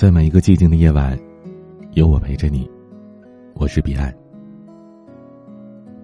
[0.00, 1.14] 在每一个寂静的夜晚，
[1.92, 2.66] 有我陪着你。
[3.52, 4.10] 我是彼岸。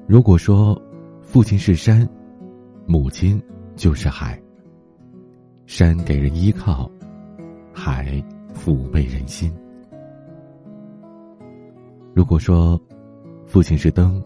[0.06, 0.78] 如果说
[1.22, 2.06] 父亲是山，
[2.84, 3.42] 母亲
[3.74, 4.38] 就是海。
[5.64, 6.90] 山给人依靠，
[7.72, 8.22] 海
[8.54, 9.50] 抚慰人心。
[12.12, 12.78] 如果说
[13.46, 14.22] 父亲是灯，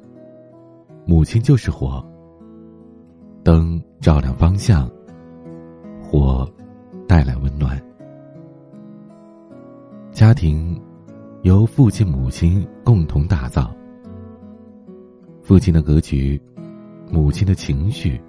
[1.07, 2.05] 母亲就是火。
[3.45, 4.91] 灯照亮方向，
[6.02, 6.45] 火
[7.07, 7.80] 带来温暖。
[10.21, 10.79] 家庭
[11.44, 13.75] 由父亲、母亲共同打造。
[15.40, 16.39] 父亲的格局，
[17.11, 18.21] 母亲的情绪，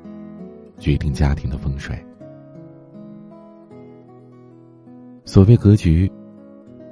[0.78, 2.02] 决定家庭的风水。
[5.26, 6.10] 所谓格局，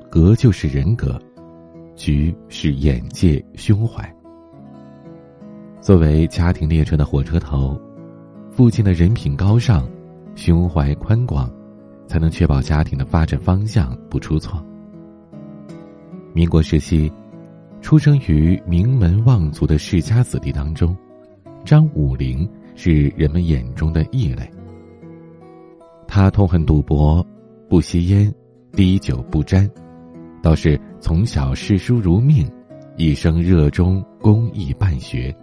[0.10, 1.18] 格就是人格，
[1.96, 4.04] 局是眼界、胸怀。
[5.80, 7.80] 作为家庭列车的火车头，
[8.50, 9.90] 父亲的人品高尚，
[10.36, 11.50] 胸怀宽广，
[12.06, 14.62] 才能确保家庭的发展方向不出错。
[16.40, 17.12] 民国时期，
[17.82, 20.96] 出生于名门望族的世家子弟当中，
[21.66, 24.50] 张武龄是人们眼中的异类。
[26.08, 27.22] 他痛恨赌博，
[27.68, 28.34] 不吸烟，
[28.72, 29.70] 滴酒不沾，
[30.42, 32.50] 倒是从小视书如命，
[32.96, 35.36] 一生热衷公益办学。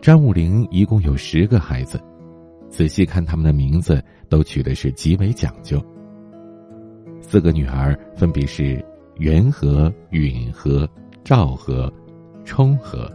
[0.00, 2.00] 张武龄一共有十个孩子，
[2.68, 5.84] 仔细看他们的名字，都取的是极为讲究。
[7.20, 8.80] 四个女儿分别是。
[9.18, 10.88] 元和、允和、
[11.24, 11.92] 昭和、
[12.44, 13.10] 冲和，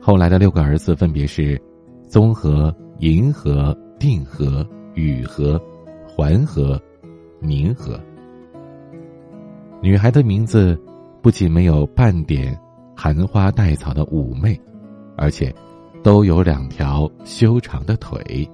[0.00, 1.60] 后来的六个儿子分别是：
[2.06, 5.60] 综合、银和、定和、宇和、
[6.06, 6.80] 桓和、
[7.40, 7.98] 宁和。
[9.80, 10.78] 女孩的名字
[11.22, 12.58] 不仅没有半点
[12.96, 14.60] 含花带草的妩媚，
[15.16, 15.54] 而且
[16.02, 18.48] 都有两条修长的腿。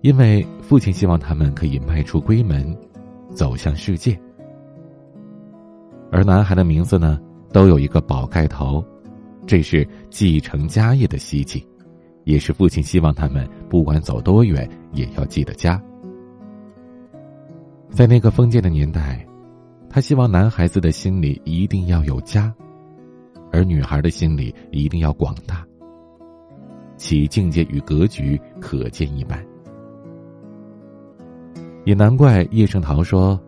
[0.00, 2.74] 因为父亲希望他们可以迈出闺门，
[3.34, 4.18] 走向世界。
[6.12, 7.20] 而男孩的名字呢，
[7.52, 8.84] 都有一个“宝”盖头，
[9.46, 11.64] 这是继承家业的希冀，
[12.24, 15.80] 也是父亲希望他们不管走多远也要记得家。
[17.90, 19.24] 在那个封建的年代，
[19.88, 22.52] 他希望男孩子的心里一定要有家，
[23.52, 25.64] 而女孩的心里一定要广大。
[26.96, 29.44] 其境界与格局可见一斑。
[31.84, 33.40] 也难怪叶圣陶说。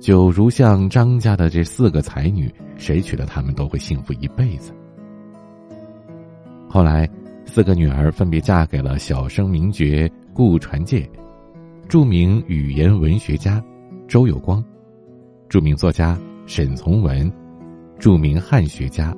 [0.00, 4.72] 就如像张家的这四个才女，谁娶了她们都会幸福一辈子。
[6.68, 7.08] 后来，
[7.44, 11.08] 四个女儿分别嫁给了小生名角顾传介、
[11.88, 13.62] 著名语言文学家
[14.06, 14.62] 周有光、
[15.48, 17.32] 著名作家沈从文、
[17.98, 19.16] 著名汉学家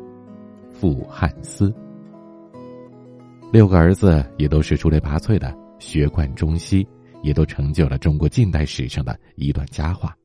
[0.73, 1.75] 傅汉思。
[3.51, 6.87] 六个儿子也都是出类拔萃的，学贯中西，
[7.23, 10.18] 也都成就了中国近代史上的一段佳话。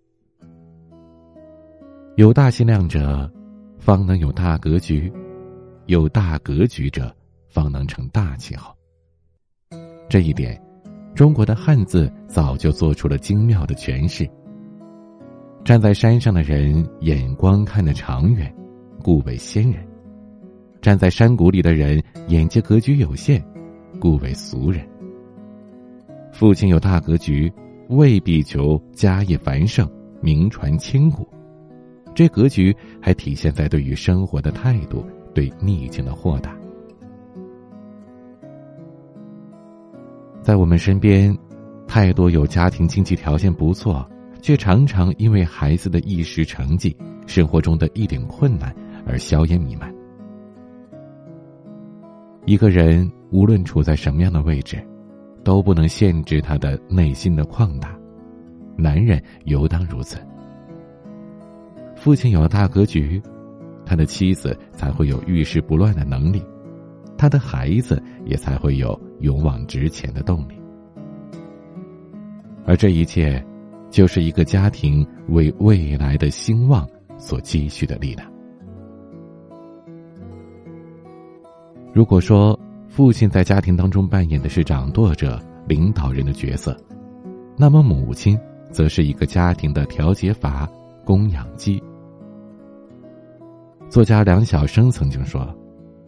[2.15, 3.27] 有大心量者，
[3.79, 5.11] 方能有大格局；
[5.87, 7.11] 有大格局者，
[7.47, 8.71] 方能成大气候。
[10.07, 10.61] 这一点，
[11.15, 14.29] 中国的汉字早就做出了精妙的诠释。
[15.65, 18.53] 站在山上的人，眼光看得长远，
[19.01, 19.83] 故为仙人；
[20.83, 23.43] 站在山谷里的人，眼界格局有限，
[23.99, 24.87] 故为俗人。
[26.31, 27.51] 父亲有大格局，
[27.89, 29.89] 未必求家业繁盛、
[30.21, 31.27] 名传千古。
[32.13, 36.55] 这格局还体现在对于生活的态度，对逆境的豁达。
[40.41, 41.35] 在我们身边，
[41.87, 44.07] 太多有家庭经济条件不错，
[44.41, 48.75] 却常常因为孩子的一时成绩、生活中的一点困难
[49.07, 49.93] 而硝烟弥漫。
[52.45, 54.85] 一个人无论处在什么样的位置，
[55.45, 57.97] 都不能限制他的内心的旷达，
[58.77, 60.17] 男人尤当如此。
[62.03, 63.21] 父亲有了大格局，
[63.85, 66.43] 他的妻子才会有遇事不乱的能力，
[67.17, 70.61] 他的孩子也才会有勇往直前的动力。
[72.65, 73.41] 而这一切，
[73.89, 76.85] 就是一个家庭为未来的兴旺
[77.17, 78.29] 所积蓄的力量。
[81.93, 86.77] 如果说父亲在家庭当中扮演的是掌舵者、领导人的角色，
[87.55, 88.37] 那么母亲
[88.71, 90.67] 则是一个家庭的调节阀、
[91.05, 91.81] 供养机。
[93.93, 95.55] 作家梁晓声曾经说：“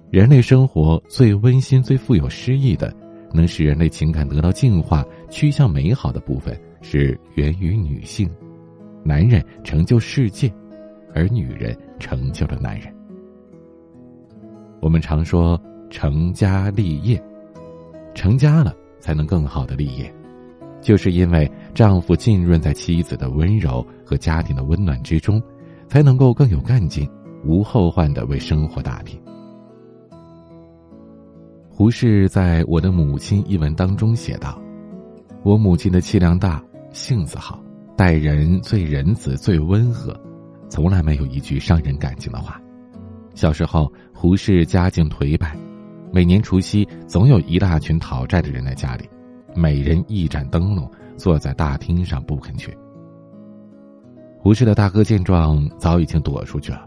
[0.10, 2.92] 人类生活最温馨、最富有诗意的，
[3.32, 8.28] 能使人类情感得到净化、趋向美好的部分，是源于女性。
[9.04, 10.52] 男人成就世界，
[11.14, 12.92] 而女人成就了男人。
[14.82, 17.24] 我们常说成家立业，
[18.16, 20.12] 成家了才能更好的立业，
[20.82, 25.40] 就是因为丈夫浸润在妻子的温柔和家庭的温暖之中，
[25.88, 27.08] 才能够更有干劲、
[27.46, 29.20] 无后患的为生活打拼。
[31.70, 34.60] 胡适在我的母亲一文当中写道
[35.44, 37.62] ：“我母亲的气量大，性子好，
[37.96, 40.18] 待人最仁慈、最温和，
[40.70, 42.60] 从来没有一句伤人感情的话。”
[43.36, 45.58] 小时候，胡适家境颓败，
[46.14, 49.04] 每年除夕总有一大群讨债的人来家里，
[49.54, 52.74] 每人一盏灯笼，坐在大厅上不肯去。
[54.40, 56.85] 胡适的大哥见状，早已经躲出去了，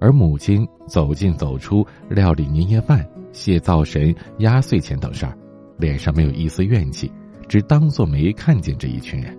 [0.00, 5.36] 而母亲走进走出，料理年夜饭、谢灶神、压岁钱等事儿，
[5.76, 7.12] 脸上没有一丝怨气，
[7.46, 9.36] 只当做没看见这一群人。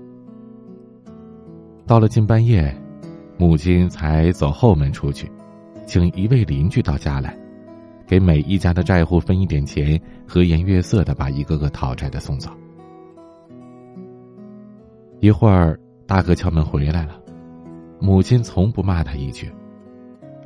[1.87, 2.73] 到了近半夜，
[3.37, 5.29] 母亲才走后门出去。
[5.87, 7.35] 请一位邻居到家来，
[8.07, 12.49] 给每一家的债户分一点钱，和颜悦色的把一个个讨债的送走。
[15.19, 17.19] 一会儿，大哥敲门回来了，
[17.99, 19.51] 母亲从不骂他一句，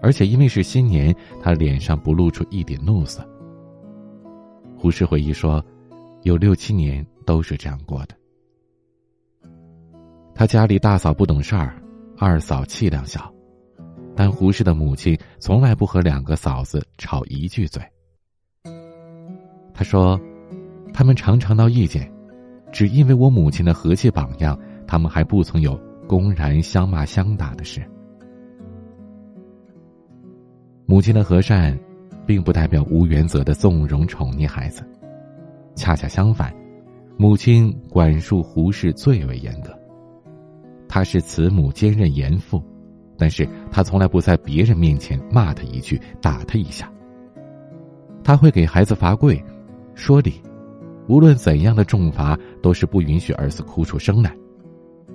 [0.06, 3.28] 而且因为是新年，他脸上不露出一点怒色。
[4.78, 5.66] 胡适回忆说，
[6.22, 8.16] 有六七年都是这样过的。
[10.36, 11.82] 他家里大嫂不懂事儿，
[12.20, 13.34] 二嫂气量小。
[14.16, 17.82] 但胡适的母亲从来不和两个嫂子吵一句嘴。
[19.74, 20.22] 他说，
[20.94, 22.14] 他们常常闹意见，
[22.72, 24.56] 只因为我母亲的和气榜样，
[24.86, 25.76] 他们还不曾有
[26.08, 27.84] 公然相骂相打的事。
[30.86, 31.78] 母亲的和善，
[32.26, 34.84] 并不代表无原则的纵容宠溺孩子，
[35.76, 36.56] 恰恰相反，
[37.18, 39.78] 母亲管束胡适最为严格。
[40.88, 42.64] 她是慈母兼任严父。
[43.18, 46.92] 但是他从来不在别人面前骂他一句，打他一下。
[48.26, 49.42] 他会给孩子罚跪，
[49.94, 50.34] 说理，
[51.08, 54.36] 无论怎样的重罚，都是不允许儿子哭出声来，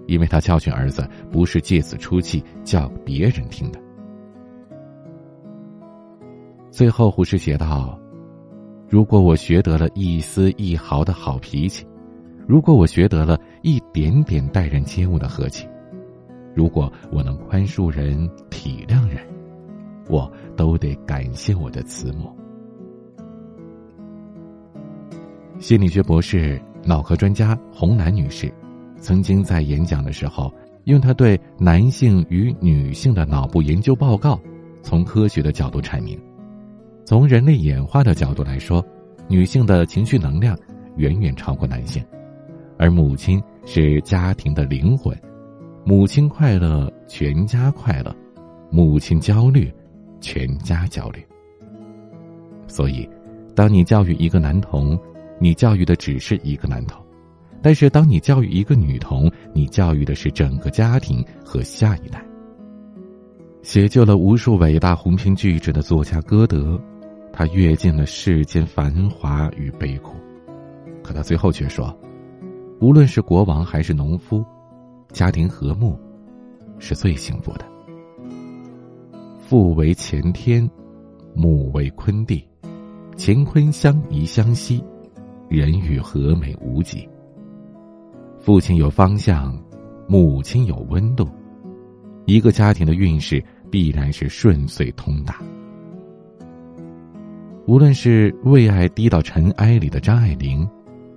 [0.07, 3.79] 因为他教训儿子不是借此出气叫别人听的。
[6.71, 7.99] 最后，胡适写道
[8.89, 11.85] ：“如果我学得了一丝一毫的好脾气，
[12.47, 15.67] 如果我学得了一点点待人接物的和气。”
[16.55, 19.25] 如果我能宽恕人、体谅人，
[20.09, 22.37] 我都得感谢我的慈母。
[25.61, 28.53] 心理学博士、脑科专家洪楠女士，
[28.97, 30.53] 曾经在演讲的时候，
[30.85, 34.41] 用她对男性与女性的脑部研究报告，
[34.83, 36.21] 从科学的角度阐明：
[37.11, 38.87] 从人类演化的角度来说，
[39.29, 40.57] 女性的情绪能量
[40.95, 42.01] 远远超过男性，
[42.79, 45.13] 而母亲是家庭的灵魂。
[45.85, 48.15] 母亲快乐，全家快乐；
[48.71, 49.75] 母亲焦虑，
[50.21, 51.21] 全家焦虑。
[52.69, 53.11] 所以，
[53.57, 54.97] 当你教育一个男童，
[55.41, 56.97] 你教育的只是一个男童；
[57.61, 62.25] 但是，当你教育一个女童，你教育的是整个家庭和下一代。
[63.63, 66.81] 写就了无数伟大鸿篇巨制的作家歌德，
[67.41, 70.15] 他阅尽了世间繁华与悲苦，
[71.03, 71.99] 可他最后却说：
[72.83, 74.45] 无论是国王还是农夫。
[75.11, 75.99] 家庭和睦，
[76.79, 77.65] 是最幸福的。
[79.41, 80.71] 父为乾天，
[81.33, 82.47] 母为坤地，
[83.17, 84.85] 乾坤相宜相惜，
[85.49, 87.09] 人与和美无极。
[88.39, 89.59] 父亲有方向，
[90.07, 91.27] 母亲有温度，
[92.27, 95.41] 一个家庭的运势必然是顺遂通达。
[97.71, 100.69] 无论是为爱低到尘埃里的张爱玲，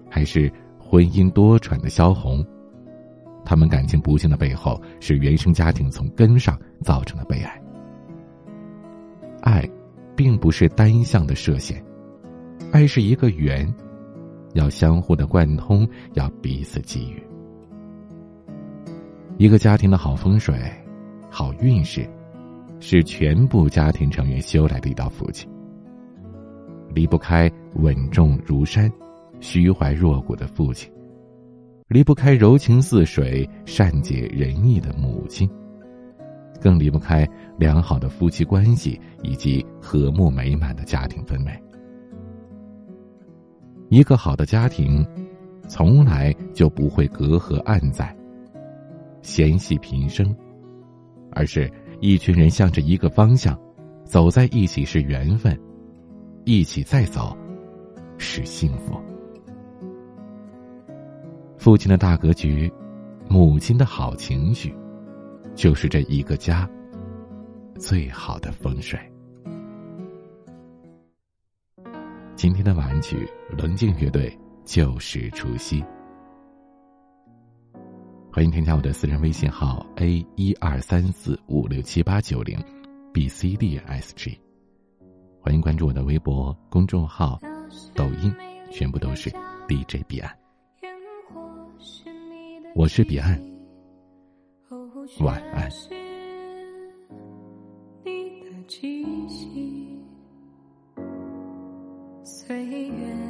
[0.07, 2.45] 还是婚姻多舛的萧红。
[3.43, 7.59] 他们感情不幸的背后，是原生家庭从根上造成的悲哀。
[9.41, 9.67] 爱，
[10.15, 11.83] 并不是单向的射线，
[12.71, 13.67] 爱是一个圆，
[14.53, 17.23] 要相互的贯通，要彼此给予。
[19.39, 20.55] 一个家庭的好风水、
[21.31, 22.07] 好运势，
[22.79, 25.47] 是全部家庭成员修来的一道福气。
[26.93, 28.91] 离不开稳重如山、
[29.39, 30.91] 虚怀若谷的父亲。
[31.87, 35.47] 离不开柔情似水、善解人意的母亲，
[36.59, 41.51] 更离不开良好的夫妻关系以及和睦美满的家庭氛围。
[43.89, 45.05] 一个好的家庭，
[45.67, 48.15] 从来就不会隔阂暗在、
[49.21, 50.35] 嫌隙频生，
[51.31, 53.59] 而是一群人向着一个方向
[54.03, 55.55] 走在一起是缘分，
[56.45, 57.37] 一起再走
[58.17, 59.01] 是幸福。
[61.57, 62.71] 父亲的大格局，
[63.29, 64.75] 母亲的好情绪，
[65.55, 66.69] 就是这一个家
[67.79, 68.99] 最好的风水。
[72.35, 73.25] 今天的晚曲，
[73.57, 74.29] 棱镜乐队
[74.65, 75.81] 《旧时除夕》。
[78.29, 82.59] 欢迎添加我的私人微信号 a 一二三四五六七八九零
[83.13, 84.37] b c d s g，
[85.73, 87.41] 关注我的微博公众号、
[87.95, 88.31] 抖音，
[88.71, 89.31] 全部都是
[89.67, 90.31] DJ 彼岸。
[92.75, 93.41] 我是彼岸，
[95.21, 95.67] 晚安。
[102.23, 103.22] 岁月